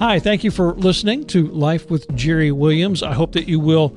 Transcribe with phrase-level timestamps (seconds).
[0.00, 3.02] Hi, thank you for listening to Life with Jerry Williams.
[3.02, 3.96] I hope that you will.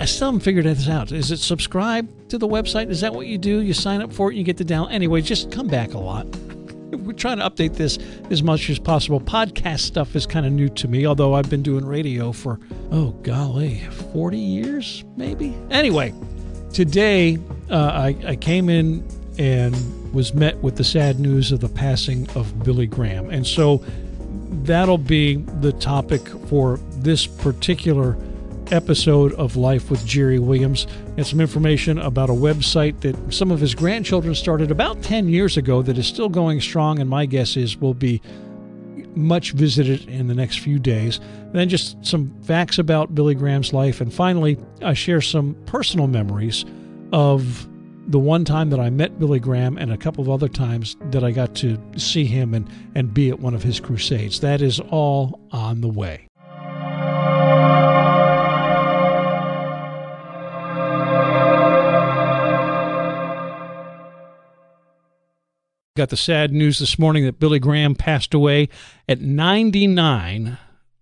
[0.00, 1.12] I still haven't figured this out.
[1.12, 2.88] Is it subscribe to the website?
[2.88, 3.60] Is that what you do?
[3.60, 4.90] You sign up for it, you get the down.
[4.90, 6.24] Anyway, just come back a lot.
[6.92, 7.98] We're trying to update this
[8.30, 9.20] as much as possible.
[9.20, 12.58] Podcast stuff is kind of new to me, although I've been doing radio for,
[12.90, 13.80] oh, golly,
[14.14, 15.54] 40 years, maybe?
[15.70, 16.14] Anyway,
[16.72, 17.36] today
[17.68, 19.06] uh, I, I came in
[19.38, 23.28] and was met with the sad news of the passing of Billy Graham.
[23.28, 23.84] And so
[24.50, 28.16] that'll be the topic for this particular
[28.70, 30.86] episode of Life with Jerry Williams
[31.16, 35.56] and some information about a website that some of his grandchildren started about 10 years
[35.56, 38.20] ago that is still going strong, and my guess is will be
[39.14, 41.18] much visited in the next few days.
[41.52, 46.64] then just some facts about Billy Graham's life, and finally, I share some personal memories
[47.12, 47.66] of
[48.08, 51.22] the one time that I met Billy Graham and a couple of other times that
[51.22, 54.40] I got to see him and, and be at one of his crusades.
[54.40, 56.26] That is all on the way.
[65.94, 68.68] Got the sad news this morning that Billy Graham passed away
[69.08, 70.56] at 99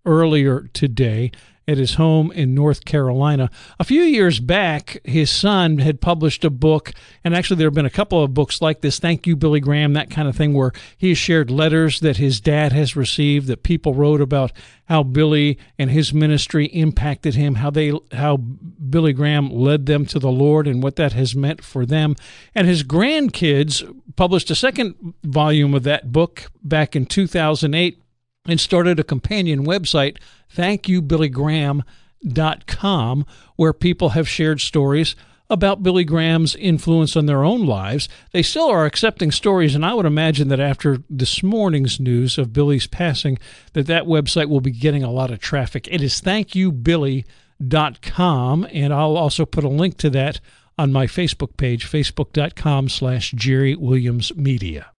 [0.07, 1.33] earlier today
[1.69, 3.51] at his home in North Carolina.
[3.79, 6.93] A few years back, his son had published a book,
[7.25, 9.95] and actually, there have been a couple of books like this Thank You, Billy Graham,
[9.95, 13.63] that kind of thing, where he has shared letters that his dad has received that
[13.63, 14.53] people wrote about
[14.85, 20.21] how Billy and his ministry impacted him, how they how Billy Graham led them to
[20.21, 22.15] the Lord and what that has meant for them.
[22.55, 23.83] And his grandkids
[24.15, 28.01] published a second volume of that book back in 2008
[28.47, 30.19] and started a companion website,
[30.55, 35.17] thankyoubillygraham.com, where people have shared stories
[35.49, 38.09] about Billy Graham's influence on their own lives.
[38.33, 42.53] They still are accepting stories, and I would imagine that after this morning's news of
[42.53, 43.39] Billy's passing,
[43.73, 45.89] that that website will be getting a lot of traffic.
[45.91, 50.41] It is thankyoubilly.com, and I'll also put a link to that
[50.79, 54.91] on my Facebook page, facebook.com slash Jerry Williams Media.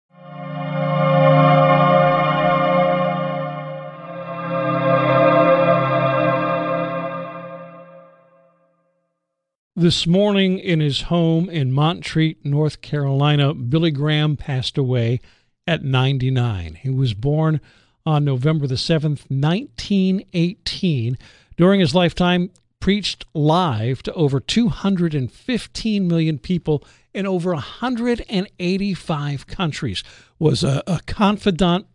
[9.79, 15.19] This morning in his home in Montreat, North Carolina, Billy Graham passed away
[15.67, 16.79] at 99.
[16.81, 17.61] He was born
[18.03, 21.19] on November the 7th, 1918.
[21.57, 22.49] During his lifetime,
[22.79, 26.83] preached live to over 215 million people
[27.13, 30.03] in over 185 countries,
[30.39, 31.85] was a, a confidant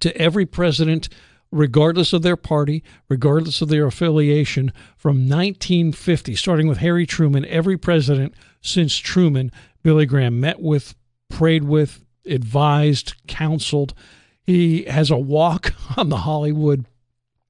[0.00, 1.08] to every president
[1.52, 7.76] regardless of their party, regardless of their affiliation, from 1950, starting with Harry Truman, every
[7.76, 9.52] president since Truman,
[9.82, 10.94] Billy Graham met with,
[11.28, 13.94] prayed with, advised, counseled.
[14.42, 16.86] He has a walk on the Hollywood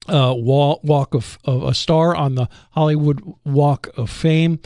[0.07, 4.59] uh, walk of, of a star on the Hollywood Walk of Fame.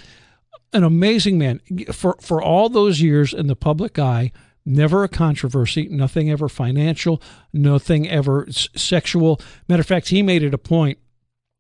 [0.73, 1.61] An amazing man
[1.93, 4.31] for for all those years in the public eye
[4.69, 7.21] Never a controversy, nothing ever financial,
[7.53, 9.39] nothing ever sexual.
[9.69, 10.97] Matter of fact, he made it a point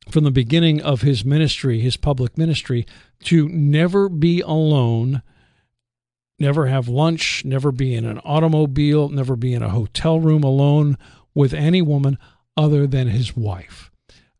[0.09, 2.85] from the beginning of his ministry, his public ministry,
[3.23, 5.21] to never be alone,
[6.37, 10.97] never have lunch, never be in an automobile, never be in a hotel room alone
[11.33, 12.17] with any woman
[12.57, 13.89] other than his wife.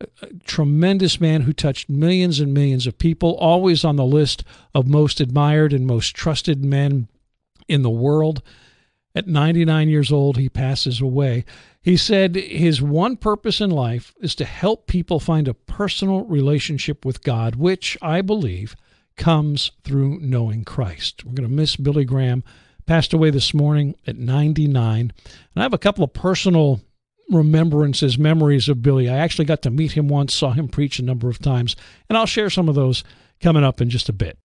[0.01, 4.43] A tremendous man who touched millions and millions of people, always on the list
[4.75, 7.07] of most admired and most trusted men
[7.67, 8.41] in the world.
[9.15, 11.43] At 99 years old, he passes away.
[11.81, 17.05] He said his one purpose in life is to help people find a personal relationship
[17.05, 18.75] with God, which I believe
[19.15, 21.25] comes through knowing Christ.
[21.25, 22.43] We're going to miss Billy Graham.
[22.85, 24.99] Passed away this morning at 99.
[24.99, 25.13] And
[25.55, 26.81] I have a couple of personal
[27.29, 29.09] remembrances, memories of Billy.
[29.09, 31.75] I actually got to meet him once, saw him preach a number of times,
[32.07, 33.03] and I'll share some of those
[33.41, 34.37] coming up in just a bit.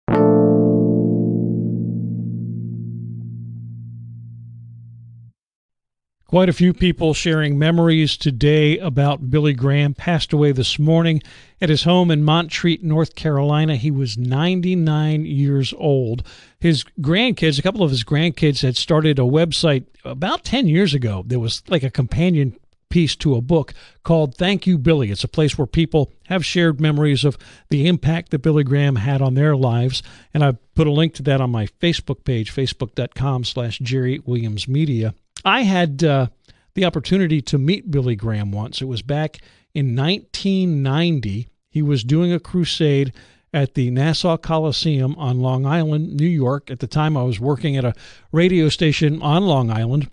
[6.32, 9.92] Quite a few people sharing memories today about Billy Graham.
[9.92, 11.22] Passed away this morning
[11.60, 13.76] at his home in Montreat, North Carolina.
[13.76, 16.26] He was 99 years old.
[16.58, 21.22] His grandkids, a couple of his grandkids, had started a website about 10 years ago.
[21.26, 22.56] There was like a companion
[22.88, 25.10] piece to a book called Thank You Billy.
[25.10, 27.36] It's a place where people have shared memories of
[27.68, 30.02] the impact that Billy Graham had on their lives.
[30.32, 34.66] And I put a link to that on my Facebook page, facebook.com slash Jerry Williams
[34.66, 35.12] Media.
[35.44, 36.28] I had uh,
[36.74, 38.80] the opportunity to meet Billy Graham once.
[38.80, 39.38] It was back
[39.74, 41.48] in 1990.
[41.70, 43.12] He was doing a crusade
[43.52, 46.70] at the Nassau Coliseum on Long Island, New York.
[46.70, 47.94] At the time, I was working at a
[48.30, 50.10] radio station on Long Island.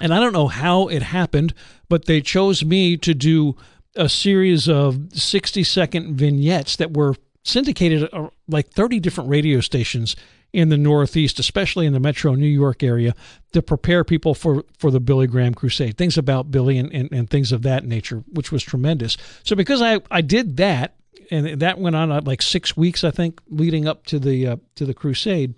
[0.00, 1.52] And I don't know how it happened,
[1.88, 3.56] but they chose me to do
[3.96, 10.16] a series of 60 second vignettes that were syndicated uh, like 30 different radio stations
[10.52, 13.14] in the Northeast, especially in the metro New York area,
[13.52, 17.30] to prepare people for, for the Billy Graham Crusade, things about Billy and, and, and
[17.30, 19.16] things of that nature, which was tremendous.
[19.44, 20.96] So, because I, I did that,
[21.30, 24.56] and that went on uh, like six weeks, I think, leading up to the uh,
[24.74, 25.54] to the crusade.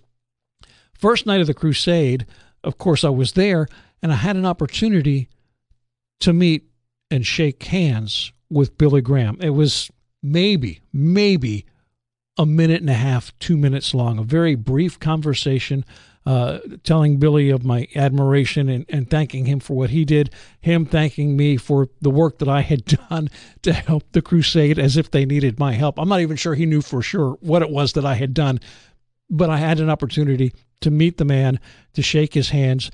[0.92, 2.26] First night of the crusade,
[2.62, 3.66] of course, I was there,
[4.02, 5.30] and I had an opportunity
[6.20, 6.64] to meet
[7.10, 9.38] and shake hands with Billy Graham.
[9.40, 9.90] It was
[10.22, 11.66] maybe, maybe
[12.38, 15.84] a minute and a half, two minutes long, a very brief conversation.
[16.24, 20.30] Uh, telling Billy of my admiration and, and thanking him for what he did,
[20.60, 23.28] him thanking me for the work that I had done
[23.62, 25.98] to help the crusade as if they needed my help.
[25.98, 28.60] I'm not even sure he knew for sure what it was that I had done,
[29.28, 30.52] but I had an opportunity
[30.82, 31.58] to meet the man,
[31.94, 32.92] to shake his hands,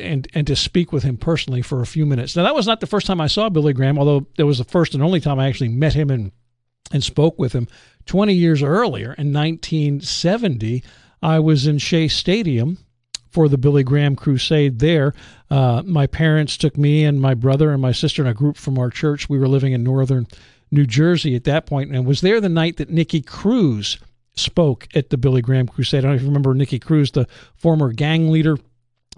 [0.00, 2.34] and and to speak with him personally for a few minutes.
[2.34, 4.64] Now that was not the first time I saw Billy Graham, although it was the
[4.64, 6.32] first and only time I actually met him and
[6.92, 7.68] and spoke with him.
[8.06, 10.82] 20 years earlier, in 1970,
[11.22, 12.78] I was in Shea Stadium
[13.30, 15.14] for the Billy Graham Crusade there.
[15.50, 18.78] Uh, my parents took me and my brother and my sister and a group from
[18.78, 19.28] our church.
[19.28, 20.26] We were living in northern
[20.70, 23.98] New Jersey at that point and was there the night that Nicky Cruz
[24.36, 25.98] spoke at the Billy Graham Crusade.
[25.98, 27.26] I don't know if you remember Nicky Cruz, the
[27.56, 28.56] former gang leader,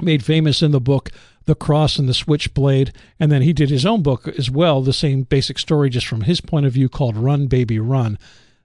[0.00, 1.10] made famous in the book
[1.46, 2.92] The Cross and the Switchblade.
[3.18, 6.22] And then he did his own book as well, the same basic story, just from
[6.22, 8.18] his point of view, called Run Baby Run.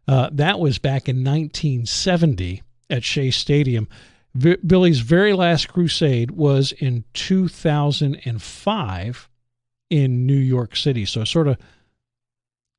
[0.07, 3.87] Uh, that was back in 1970 at Shea Stadium.
[4.33, 9.29] V- Billy's very last crusade was in 2005
[9.89, 11.05] in New York City.
[11.05, 11.57] So it sort of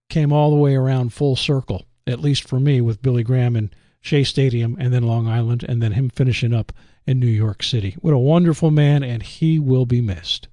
[0.09, 3.75] came all the way around full circle, at least for me, with Billy Graham and
[4.01, 6.73] Shea Stadium and then Long Island and then him finishing up
[7.07, 7.97] in New York City.
[8.01, 10.49] What a wonderful man, and he will be missed.